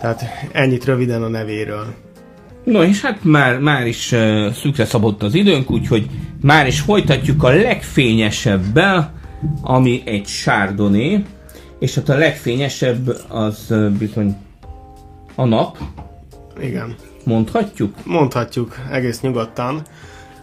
Tehát 0.00 0.22
ennyit 0.52 0.84
röviden 0.84 1.22
a 1.22 1.28
nevéről. 1.28 1.94
No 2.64 2.82
és 2.82 3.00
hát 3.00 3.24
már, 3.24 3.58
már 3.58 3.86
is 3.86 4.12
uh, 4.12 4.52
szükre 4.52 4.84
szabott 4.84 5.22
az 5.22 5.34
időnk, 5.34 5.70
úgyhogy 5.70 6.06
már 6.40 6.66
is 6.66 6.80
folytatjuk 6.80 7.42
a 7.42 7.48
legfényesebbel, 7.48 9.12
ami 9.62 10.02
egy 10.04 10.26
sárdoné, 10.26 11.22
és 11.78 11.94
hát 11.94 12.08
a 12.08 12.16
legfényesebb 12.16 13.16
az 13.28 13.66
uh, 13.70 13.88
bizony 13.88 14.36
a 15.34 15.44
nap. 15.44 15.78
Igen. 16.60 16.94
Mondhatjuk? 17.24 17.94
Mondhatjuk, 18.04 18.76
egész 18.90 19.20
nyugodtan. 19.20 19.82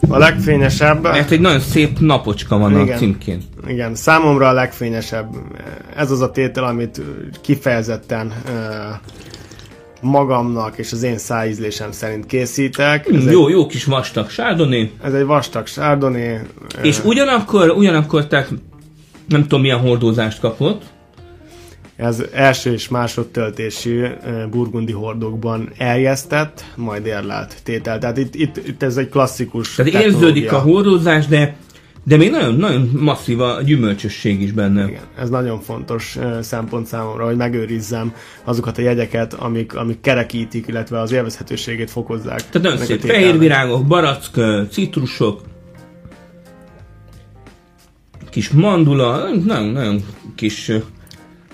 A 0.08 0.18
legfényesebb... 0.18 1.02
Mert 1.02 1.30
egy 1.30 1.40
nagyon 1.40 1.60
szép 1.60 1.98
napocska 1.98 2.58
van 2.58 2.80
igen, 2.80 2.96
a 2.96 2.98
címként. 2.98 3.44
Igen, 3.66 3.94
számomra 3.94 4.48
a 4.48 4.52
legfényesebb. 4.52 5.36
Ez 5.96 6.10
az 6.10 6.20
a 6.20 6.30
tétel, 6.30 6.64
amit 6.64 7.02
kifejezetten 7.40 8.26
uh, 8.26 8.52
magamnak 10.00 10.78
és 10.78 10.92
az 10.92 11.02
én 11.02 11.18
szájízlésem 11.18 11.92
szerint 11.92 12.26
készítek. 12.26 13.08
Ez 13.08 13.30
jó, 13.30 13.46
egy, 13.46 13.52
jó 13.52 13.66
kis 13.66 13.84
vastag 13.84 14.30
sárdoné. 14.30 14.90
Ez 15.02 15.14
egy 15.14 15.24
vastag 15.24 15.66
sárdoné. 15.66 16.40
És 16.82 17.04
ugyanakkor, 17.04 17.70
ugyanakkor 17.70 18.26
tehát 18.26 18.48
Nem 19.28 19.42
tudom, 19.42 19.60
milyen 19.60 19.78
hordózást 19.78 20.40
kapott. 20.40 20.82
Ez 21.96 22.22
első 22.32 22.72
és 22.72 22.88
másodtöltési 22.88 24.00
burgundi 24.50 24.92
hordókban 24.92 25.70
eljesztett, 25.78 26.64
majd 26.76 27.06
érlelt 27.06 27.56
tétel. 27.62 27.98
Tehát 27.98 28.16
itt, 28.16 28.34
itt, 28.34 28.56
itt 28.66 28.82
ez 28.82 28.96
egy 28.96 29.08
klasszikus 29.08 29.74
Tehát 29.74 29.92
érződik 29.92 30.52
a 30.52 30.58
hordózás, 30.58 31.26
de 31.26 31.56
de 32.04 32.16
még 32.16 32.30
nagyon, 32.30 32.54
nagyon 32.54 32.90
masszív 32.98 33.40
a 33.40 33.62
gyümölcsösség 33.62 34.40
is 34.40 34.52
benne. 34.52 34.88
Igen, 34.88 35.02
ez 35.18 35.28
nagyon 35.28 35.60
fontos 35.60 36.18
szempont 36.40 36.86
számomra, 36.86 37.24
hogy 37.24 37.36
megőrizzem 37.36 38.14
azokat 38.44 38.78
a 38.78 38.82
jegyeket, 38.82 39.34
amik, 39.34 39.74
amik 39.74 40.00
kerekítik, 40.00 40.66
illetve 40.66 41.00
az 41.00 41.12
élvezhetőségét 41.12 41.90
fokozzák. 41.90 42.48
Tehát 42.50 42.62
nagyon 42.62 42.86
szép 42.86 43.00
fehér 43.00 43.38
virágok, 43.38 43.86
barack, 43.86 44.40
citrusok, 44.70 45.40
kis 48.30 48.50
mandula, 48.50 49.28
nagyon-nagyon 49.44 50.04
kis 50.34 50.72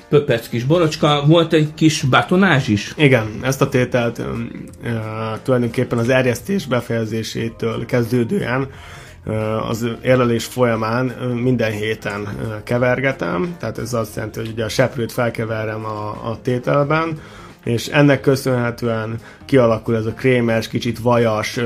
pöpec 0.09 0.49
kis 0.49 0.65
borocska, 0.65 1.23
volt 1.27 1.53
egy 1.53 1.75
kis 1.75 2.03
batonázs 2.03 2.69
is? 2.69 2.95
Igen, 2.97 3.27
ezt 3.43 3.63
a 3.63 3.69
tételt 3.69 4.19
uh, 4.19 4.27
tulajdonképpen 5.43 5.99
az 5.99 6.09
erjesztés 6.09 6.67
befejezésétől 6.67 7.87
kezdődően 7.87 8.69
az 9.69 9.87
érlelés 10.03 10.45
folyamán 10.45 11.07
minden 11.43 11.73
héten 11.73 12.29
kevergetem, 12.65 13.57
tehát 13.59 13.79
ez 13.79 13.93
azt 13.93 14.17
jelenti, 14.17 14.39
hogy 14.39 14.49
ugye 14.49 14.65
a 14.65 14.69
seprőt 14.69 15.13
felkeverem 15.13 15.85
a, 15.85 16.09
a 16.09 16.39
tételben, 16.43 17.19
és 17.65 17.87
ennek 17.87 18.21
köszönhetően 18.21 19.15
kialakul 19.45 19.97
ez 19.97 20.07
a 20.07 20.13
krémes, 20.13 20.69
kicsit 20.69 20.99
vajas, 20.99 21.59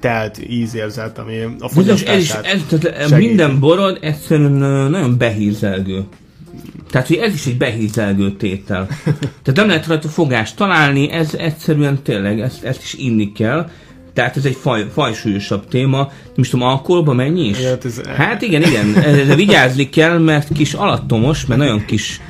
telt 0.00 0.38
ízérzet, 0.48 1.18
ami 1.18 1.36
a 1.58 1.68
fogyasztását 1.68 2.46
ez, 2.46 2.60
ez, 2.70 2.84
ez, 2.84 3.10
Minden 3.10 3.60
borod 3.60 3.98
egyszerűen 4.00 4.52
nagyon 4.90 5.18
behízelgő. 5.18 6.04
Tehát, 6.90 7.06
hogy 7.06 7.16
ez 7.16 7.34
is 7.34 7.46
egy 7.46 7.56
behízelgő 7.56 8.32
tétel. 8.32 8.86
Tehát 9.42 9.54
nem 9.54 9.66
lehet 9.66 9.86
rajta 9.86 10.08
fogást 10.08 10.56
találni, 10.56 11.10
ez 11.10 11.34
egyszerűen 11.34 12.02
tényleg, 12.02 12.40
ezt, 12.40 12.64
ezt 12.64 12.82
is 12.82 12.94
inni 12.94 13.32
kell. 13.32 13.70
Tehát 14.20 14.36
ez 14.36 14.44
egy 14.44 14.56
faj, 14.60 14.86
fajsúlyosabb 14.92 15.68
téma. 15.68 16.12
Nem 16.34 16.44
tudom, 16.50 16.66
alkoholban 16.66 17.16
mennyi 17.16 17.48
is? 17.48 17.64
Hát, 17.64 17.84
ez... 17.84 18.00
hát 18.16 18.42
igen, 18.42 18.62
igen. 18.62 18.94
Ezzel 18.96 19.36
vigyázni 19.36 19.88
kell, 19.88 20.18
mert 20.18 20.48
kis 20.52 20.72
alattomos, 20.72 21.46
mert 21.46 21.60
nagyon 21.60 21.84
kis 21.84 22.20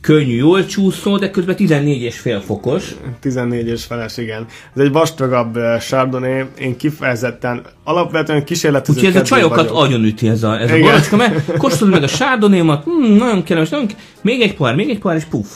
könnyű, 0.00 0.36
jól 0.36 0.66
csúszó, 0.66 1.16
de 1.16 1.30
közben 1.30 1.56
14 1.56 2.02
és 2.02 2.18
fél 2.18 2.40
fokos. 2.40 2.94
14 3.20 3.68
és 3.68 3.84
feles, 3.84 4.16
igen. 4.16 4.46
Ez 4.74 4.82
egy 4.82 4.92
vastagabb 4.92 5.56
uh, 5.56 5.78
Chardonnay, 5.78 6.44
én 6.58 6.76
kifejezetten 6.76 7.62
alapvetően 7.84 8.44
kísérletező 8.44 8.98
Úgyhogy 8.98 9.16
ez 9.16 9.22
a 9.22 9.24
csajokat 9.24 9.88
üti 9.98 10.28
ez 10.28 10.42
a, 10.42 10.60
ez 10.60 10.70
a 10.70 10.78
borocska, 10.78 11.16
mert 11.16 11.56
kóstolod 11.56 11.94
meg 11.94 12.02
a 12.02 12.06
Chardonnay-mat, 12.06 12.84
hmm, 12.84 13.16
nagyon 13.16 13.42
kellemes, 13.42 13.68
nagyon, 13.68 13.86
még 14.20 14.40
egy 14.40 14.54
pohár, 14.54 14.74
még 14.74 14.88
egy 14.88 14.98
pohár, 14.98 15.16
és 15.16 15.24
puff. 15.24 15.46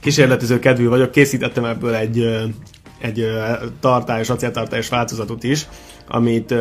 Kísérletező 0.00 0.58
kedvű 0.58 0.88
vagyok, 0.88 1.10
készítettem 1.10 1.64
ebből 1.64 1.94
egy, 1.94 2.24
egy 2.98 3.26
tartályos, 3.80 4.30
acéltartályos 4.30 4.88
változatot 4.88 5.44
is, 5.44 5.68
amit 6.08 6.54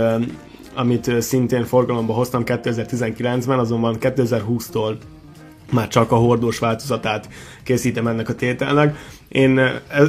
amit 0.75 1.21
szintén 1.21 1.63
forgalomba 1.65 2.13
hoztam 2.13 2.43
2019-ben, 2.45 3.59
azonban 3.59 3.97
2020-tól 3.99 4.95
már 5.71 5.87
csak 5.87 6.11
a 6.11 6.15
hordós 6.15 6.59
változatát 6.59 7.29
készítem 7.63 8.07
ennek 8.07 8.29
a 8.29 8.35
tételnek. 8.35 8.97
Én, 9.27 9.59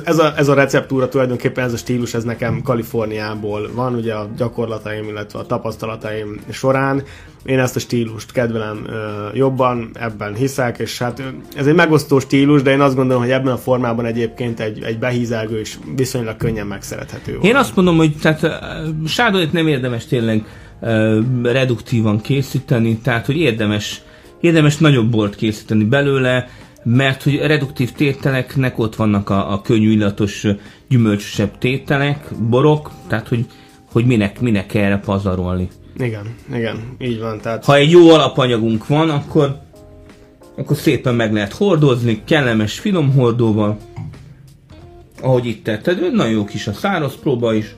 ez, 0.05 0.19
a, 0.19 0.33
ez 0.37 0.49
a 0.49 0.55
receptúra 0.55 1.09
tulajdonképpen 1.09 1.65
ez 1.65 1.73
a 1.73 1.77
stílus, 1.77 2.15
ez 2.15 2.25
nekem 2.25 2.63
Kaliforniából 2.63 3.71
van, 3.75 3.95
ugye 3.95 4.15
a 4.15 4.29
gyakorlataim, 4.37 5.09
illetve 5.09 5.39
a 5.39 5.47
tapasztalataim 5.47 6.41
során. 6.51 7.03
Én 7.45 7.59
ezt 7.59 7.77
a 7.77 7.79
stílust 7.79 8.33
kedvelem 8.33 8.85
ö, 8.89 9.29
jobban, 9.35 9.91
ebben 9.95 10.35
hiszek, 10.35 10.79
és 10.79 10.99
hát 10.99 11.23
ez 11.57 11.67
egy 11.67 11.75
megosztó 11.75 12.19
stílus, 12.19 12.63
de 12.63 12.71
én 12.71 12.81
azt 12.81 12.95
gondolom, 12.95 13.23
hogy 13.23 13.31
ebben 13.31 13.53
a 13.53 13.57
formában 13.57 14.05
egyébként 14.05 14.61
egy, 14.61 14.83
egy 14.83 14.99
behízelgő 14.99 15.59
és 15.59 15.77
viszonylag 15.97 16.37
könnyen 16.37 16.67
megszerethető. 16.67 17.33
Én 17.33 17.53
van. 17.53 17.61
azt 17.61 17.77
mondom, 17.77 17.97
hogy 17.97 18.17
tehát 18.21 18.47
sádolét 19.07 19.53
nem 19.53 19.67
érdemes 19.67 20.07
tényleg 20.07 20.45
reduktívan 21.43 22.21
készíteni, 22.21 22.97
tehát 22.97 23.27
hogy 23.27 23.37
érdemes 23.37 24.03
érdemes 24.41 24.77
nagyobb 24.77 25.11
bort 25.11 25.35
készíteni 25.35 25.85
belőle, 25.85 26.49
mert 26.85 27.23
hogy 27.23 27.37
reduktív 27.37 27.93
tételeknek 27.93 28.79
ott 28.79 28.97
vannak 28.97 29.31
a, 29.31 29.53
a 29.53 29.63
könnyű 29.63 29.91
illatos, 29.91 30.47
gyümölcsösebb 30.89 31.59
tételek, 31.59 32.35
borok, 32.49 32.91
tehát 33.07 33.29
hogy, 33.29 33.47
hogy 33.93 34.07
minek, 34.07 34.41
minek 34.41 34.67
kell 34.67 34.83
erre 34.83 34.99
pazarolni. 34.99 35.69
Igen, 35.99 36.35
igen, 36.55 36.97
így 36.99 37.21
van. 37.21 37.41
Tehát... 37.41 37.65
Ha 37.65 37.75
egy 37.75 37.91
jó 37.91 38.11
alapanyagunk 38.11 38.87
van, 38.87 39.11
akkor, 39.11 39.59
akkor 40.57 40.77
szépen 40.77 41.15
meg 41.15 41.33
lehet 41.33 41.53
hordozni, 41.53 42.23
kellemes 42.25 42.79
finom 42.79 43.13
hordóval, 43.13 43.79
ahogy 45.21 45.47
itt 45.47 45.65
tetted, 45.65 46.15
nagyon 46.15 46.33
jó 46.33 46.45
kis 46.45 46.67
a 46.67 46.73
száraz 46.73 47.17
próba 47.17 47.55
is. 47.55 47.75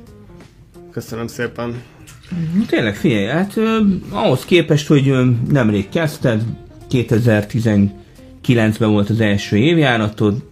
Köszönöm 0.91 1.27
szépen. 1.27 1.83
Mhm. 2.29 2.61
Tényleg, 2.67 2.97
figyelj, 2.97 3.27
hát 3.27 3.57
ö, 3.57 3.79
ahhoz 4.11 4.45
képest, 4.45 4.87
hogy 4.87 5.09
ö, 5.09 5.25
nemrég 5.51 5.89
kezdted, 5.89 6.43
2019-ben 6.91 8.91
volt 8.91 9.11
az 9.11 9.21
első 9.21 9.57
évjáratod, 9.57 10.47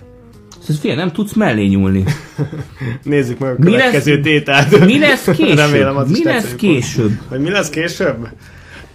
ez 0.68 0.78
figyelj, 0.78 0.98
nem 0.98 1.12
tudsz 1.12 1.32
mellé 1.32 1.66
nyúlni. 1.66 2.04
Nézzük 3.02 3.38
meg 3.38 3.50
a 3.50 3.56
következő 3.56 4.10
mi 4.10 4.16
lesz, 4.16 4.24
tételt. 4.24 4.84
Mi 4.84 4.98
lesz 4.98 5.24
később? 5.24 5.56
Remélem, 5.56 5.96
az 5.96 6.10
mi 6.10 6.24
lesz 6.24 6.54
később? 6.54 7.12
Hogy 7.28 7.40
mi 7.40 7.50
lesz 7.50 7.70
később? 7.70 8.28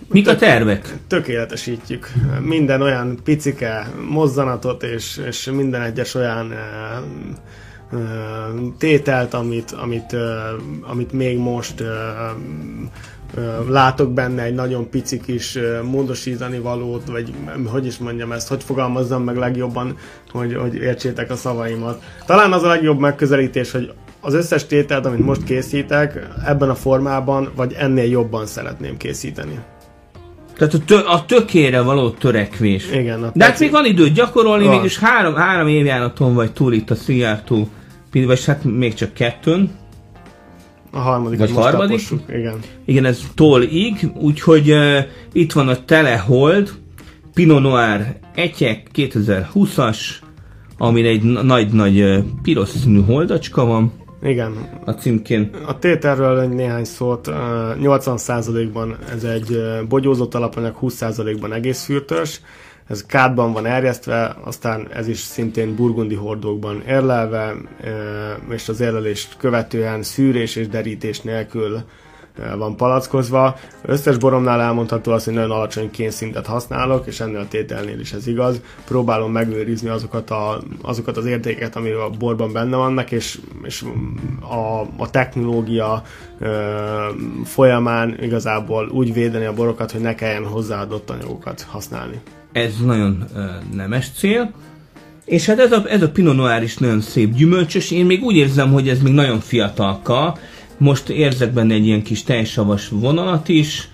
Mik 0.08 0.28
a 0.28 0.36
tervek? 0.36 0.94
Tökéletesítjük. 1.08 2.12
Minden 2.42 2.82
olyan 2.82 3.20
picike 3.24 3.88
mozzanatot 4.10 4.84
és, 4.84 5.20
és 5.28 5.50
minden 5.54 5.82
egyes 5.82 6.16
olyan 6.16 6.54
tételt, 8.78 9.34
amit, 9.34 9.72
amit, 9.72 10.16
amit 10.82 11.12
még 11.12 11.38
most 11.38 11.84
látok 13.70 14.14
benne 14.14 14.44
egy 14.44 14.54
nagyon 14.54 14.90
pici 14.90 15.20
kis 15.20 15.58
módosítani 15.84 16.60
valót, 16.60 17.08
vagy 17.08 17.34
hogy 17.66 17.86
is 17.86 17.98
mondjam 17.98 18.32
ezt, 18.32 18.48
hogy 18.48 18.64
fogalmazzam 18.64 19.24
meg 19.24 19.36
legjobban, 19.36 19.98
hogy, 20.32 20.56
hogy 20.56 20.76
értsétek 20.76 21.32
a 21.32 21.36
szavaimat. 21.36 22.04
Talán 22.26 22.54
az 22.54 22.64
a 22.64 22.68
legjobb 22.68 23.00
megközelítés, 23.00 23.72
hogy 23.72 23.92
az 24.22 24.34
összes 24.34 24.66
tételt, 24.66 25.06
amit 25.06 25.26
most 25.26 25.44
készítek, 25.44 26.28
ebben 26.46 26.70
a 26.70 26.76
formában, 26.76 27.52
vagy 27.56 27.76
ennél 27.78 28.10
jobban 28.10 28.46
szeretném 28.46 28.98
készíteni. 28.98 29.60
Tehát 30.58 30.74
a, 30.74 30.80
tö- 30.86 31.06
a 31.06 31.26
tökére 31.26 31.82
való 31.82 32.10
törekvés. 32.10 32.92
Igen. 32.92 33.24
A 33.24 33.32
De 33.34 33.46
hát 33.46 33.60
még 33.60 33.72
van 33.72 33.86
idő 33.86 34.10
gyakorolni, 34.10 34.66
van. 34.66 34.76
mégis 34.76 35.00
három, 35.00 35.36
három 35.36 35.68
évjáraton 35.68 36.34
vagy 36.34 36.52
túl 36.52 36.74
itt 36.74 36.90
a 36.90 36.96
Szijjártó 36.96 37.68
vagy 38.12 38.46
hát 38.46 38.64
még 38.64 38.94
csak 38.94 39.14
kettőn. 39.14 39.72
A 40.92 41.00
harmadik. 41.00 41.40
Vagy 41.40 41.52
harmadik. 41.52 42.02
igen. 42.30 42.60
Igen, 42.86 43.06
ez 43.06 43.22
tollig, 43.36 44.12
úgyhogy 44.20 44.72
uh, 44.72 44.98
itt 45.32 45.52
van 45.52 45.68
a 45.68 45.86
Telehold, 45.86 46.72
Pinot 47.34 47.62
Noir 47.62 48.18
Etyek 48.36 48.90
2020-as, 48.96 49.98
amin 50.78 51.06
egy 51.06 51.24
nagy-nagy 51.24 52.02
uh, 52.02 52.18
piros 52.42 52.70
színű 52.70 53.02
holdacska 53.02 53.66
van. 53.66 53.92
Igen. 54.22 54.54
A 54.86 54.92
címkén. 54.92 55.50
A 55.66 55.80
tételről 55.80 56.48
néhány 56.48 56.84
szót. 56.84 57.28
80%-ban 57.32 58.98
ez 59.14 59.24
egy 59.24 59.58
bogyózott 59.88 60.36
alapanyag, 60.36 60.76
20%-ban 60.82 61.54
egész 61.54 61.84
fürtös 61.84 62.42
ez 62.88 63.06
kádban 63.06 63.54
van 63.54 63.66
erjesztve, 63.66 64.36
aztán 64.44 64.88
ez 64.94 65.08
is 65.08 65.20
szintén 65.20 65.76
burgundi 65.76 66.16
hordókban 66.16 66.82
érlelve, 66.88 67.54
és 68.50 68.70
az 68.70 68.80
érlelést 68.80 69.38
követően 69.38 70.04
szűrés 70.04 70.56
és 70.56 70.68
derítés 70.68 71.22
nélkül 71.22 71.84
van 72.58 72.76
palackozva. 72.76 73.56
Összes 73.82 74.18
boromnál 74.18 74.62
elmondható 74.62 75.12
az, 75.12 75.24
hogy 75.24 75.34
nagyon 75.34 75.52
alacsony 75.52 75.92
kénszintet 75.92 76.46
használok, 76.46 77.08
és 77.08 77.20
ennél 77.20 77.40
a 77.40 77.48
tételnél 77.48 78.00
is 78.00 78.14
ez 78.14 78.28
igaz. 78.28 78.62
Próbálom 78.86 79.32
megőrizni 79.32 79.90
azokat, 79.90 80.30
a, 80.30 80.62
azokat 80.82 81.18
az 81.18 81.26
értéket, 81.26 81.76
ami 81.76 81.90
a 81.90 82.10
borban 82.20 82.52
benne 82.52 82.76
vannak, 82.76 83.12
és, 83.12 83.40
és 83.64 83.86
a, 84.42 84.82
a 84.98 85.10
technológia 85.10 86.04
ö, 86.40 86.50
folyamán 87.46 88.18
igazából 88.22 88.90
úgy 88.90 89.14
védeni 89.14 89.46
a 89.46 89.54
borokat, 89.54 89.92
hogy 89.92 90.02
ne 90.02 90.16
kelljen 90.16 90.46
hozzáadott 90.46 91.10
anyagokat 91.10 91.62
használni 91.62 92.22
ez 92.52 92.74
nagyon 92.86 93.28
uh, 93.36 93.76
nemes 93.76 94.10
cél. 94.18 94.52
És 95.26 95.46
hát 95.46 95.60
ez 95.60 95.72
a, 95.72 95.84
ez 95.88 96.02
a 96.02 96.10
Pinot 96.10 96.36
Noir 96.36 96.64
is 96.64 96.78
nagyon 96.78 97.02
szép 97.02 97.34
gyümölcsös, 97.34 97.92
én 97.92 98.06
még 98.06 98.24
úgy 98.24 98.36
érzem, 98.36 98.72
hogy 98.72 98.90
ez 98.90 99.02
még 99.02 99.14
nagyon 99.14 99.40
fiatalka, 99.40 100.38
most 100.82 101.10
érzek 101.10 101.54
benne 101.54 101.74
egy 101.74 101.86
ilyen 101.86 102.04
kis 102.04 102.24
tejsavas 102.24 102.90
vonalat 102.90 103.50
is, 103.50 103.90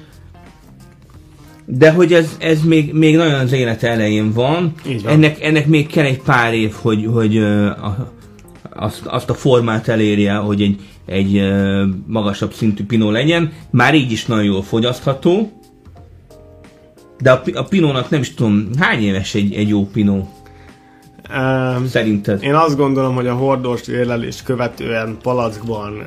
de 1.66 1.92
hogy 1.92 2.14
ez, 2.14 2.36
ez 2.40 2.62
még, 2.62 2.94
még 2.94 3.16
nagyon 3.16 3.34
az 3.34 3.52
élet 3.52 3.84
elején 3.84 4.34
van, 4.34 4.74
van. 4.84 5.14
Ennek, 5.14 5.42
ennek 5.42 5.68
még 5.68 5.88
kell 5.88 6.06
egy 6.06 6.22
pár 6.22 6.54
év, 6.54 6.72
hogy, 6.72 7.06
hogy 7.14 7.38
a, 7.38 8.14
azt, 8.74 9.06
azt 9.06 9.30
a 9.30 9.34
formát 9.34 9.88
elérje, 9.88 10.34
hogy 10.34 10.62
egy, 10.62 10.80
egy 11.06 11.54
magasabb 12.06 12.54
szintű 12.54 12.86
pinó 12.86 13.12
legyen. 13.12 13.52
Már 13.70 13.96
így 13.96 14.12
is 14.12 14.26
nagyon 14.26 14.44
jól 14.44 14.64
fogyasztható, 14.64 15.62
De 17.22 17.32
a, 17.32 17.42
a 17.54 17.64
pinónak 17.64 18.10
nem 18.10 18.22
is 18.22 18.34
tudom, 18.34 18.70
hány 18.78 19.04
éves 19.04 19.36
egy, 19.36 19.54
egy 19.54 19.68
jó 19.68 19.86
pinó? 19.86 20.37
Uh, 21.30 21.86
Szerinted? 21.86 22.44
Én 22.44 22.54
azt 22.54 22.78
gondolom, 22.78 23.16
hogy 23.16 23.28
a 23.28 23.34
hordós 23.34 23.88
érlelést 23.88 24.44
követően 24.44 25.18
palackban 25.22 25.94
uh, 25.94 26.04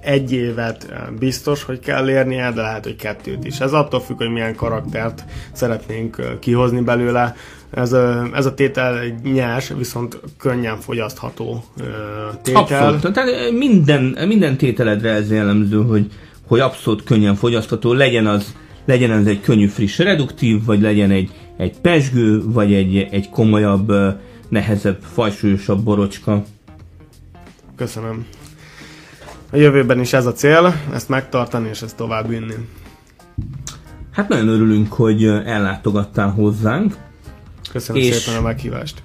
egy 0.00 0.32
évet 0.32 0.86
uh, 0.90 1.18
biztos, 1.18 1.62
hogy 1.62 1.80
kell 1.80 2.08
érnie, 2.08 2.52
de 2.52 2.60
lehet, 2.62 2.84
hogy 2.84 2.96
kettőt 2.96 3.44
is. 3.44 3.60
Ez 3.60 3.72
attól 3.72 4.00
függ, 4.00 4.16
hogy 4.16 4.30
milyen 4.30 4.54
karaktert 4.54 5.24
szeretnénk 5.52 6.18
uh, 6.18 6.38
kihozni 6.38 6.80
belőle. 6.80 7.36
Ez 7.70 7.92
a, 7.92 8.28
ez 8.32 8.46
a 8.46 8.54
tétel 8.54 8.98
egy 8.98 9.32
nyers, 9.32 9.72
viszont 9.76 10.20
könnyen 10.38 10.80
fogyasztható 10.80 11.64
uh, 11.78 11.84
tétel. 12.42 12.62
Abszolút. 12.62 13.14
Tehát 13.14 13.50
minden, 13.50 14.16
minden 14.26 14.56
tételedre 14.56 15.10
ez 15.10 15.30
jellemző, 15.30 15.82
hogy, 15.82 16.06
hogy 16.46 16.60
abszolút 16.60 17.04
könnyen 17.04 17.34
fogyasztható, 17.34 17.92
legyen 17.92 18.26
az, 18.26 18.54
legyen 18.84 19.10
az 19.10 19.26
egy 19.26 19.40
könnyű, 19.40 19.66
friss, 19.66 19.98
reduktív, 19.98 20.64
vagy 20.64 20.80
legyen 20.80 21.10
egy, 21.10 21.30
egy 21.56 21.78
pesgő, 21.80 22.42
vagy 22.44 22.72
egy, 22.72 22.96
egy 22.96 23.28
komolyabb, 23.28 23.92
nehezebb, 24.48 24.98
fajsúlyosabb 25.12 25.82
borocska. 25.82 26.44
Köszönöm. 27.76 28.26
A 29.50 29.56
jövőben 29.56 30.00
is 30.00 30.12
ez 30.12 30.26
a 30.26 30.32
cél, 30.32 30.74
ezt 30.92 31.08
megtartani 31.08 31.68
és 31.68 31.82
ezt 31.82 31.96
tovább 31.96 32.28
vinni. 32.28 32.54
Hát 34.10 34.28
nagyon 34.28 34.48
örülünk, 34.48 34.92
hogy 34.92 35.24
ellátogattál 35.24 36.30
hozzánk. 36.30 36.96
Köszönöm 37.72 38.02
és, 38.02 38.14
szépen 38.14 38.40
a 38.40 38.42
meghívást. 38.42 39.02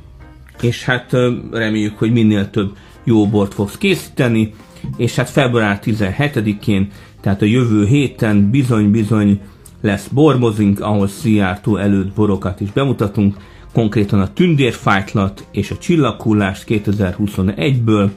És 0.62 0.84
hát 0.84 1.12
reméljük, 1.52 1.98
hogy 1.98 2.12
minél 2.12 2.50
több 2.50 2.78
jó 3.04 3.28
bort 3.28 3.54
fogsz 3.54 3.78
készíteni, 3.78 4.54
és 4.98 5.16
hát 5.16 5.30
február 5.30 5.80
17-én, 5.84 6.92
tehát 7.22 7.42
a 7.42 7.46
jövő 7.46 7.86
héten 7.86 8.50
bizony-bizony 8.50 9.42
lesz 9.82 10.08
borbozink, 10.08 10.80
ahol 10.80 11.08
Szijjártó 11.08 11.78
előtt 11.78 12.14
borokat 12.14 12.60
is 12.60 12.72
bemutatunk, 12.72 13.38
konkrétan 13.74 14.22
a 14.22 14.34
tündérfájtlat 14.34 15.48
és 15.52 15.72
a 15.72 15.78
csillagkullást 15.78 16.64
2021-ből, 16.68 18.10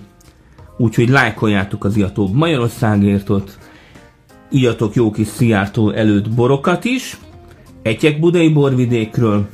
úgyhogy 0.77 1.09
lájkoljátok 1.09 1.85
az 1.85 1.96
Iatóbb 1.96 2.33
Magyarországértot, 2.35 3.59
íjatok 4.51 4.94
jó 4.94 5.11
kis 5.11 5.27
Szijjártó 5.27 5.90
előtt 5.90 6.31
borokat 6.31 6.85
is, 6.85 7.18
Egyek 7.83 8.20
Budai 8.20 8.48
borvidékről, 8.48 9.48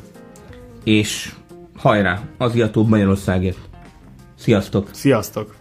és 0.84 1.32
hajrá, 1.76 2.20
az 2.38 2.54
Iatóbb 2.54 2.88
Magyarországért. 2.88 3.58
Sziasztok! 4.34 4.88
Sziasztok! 4.92 5.54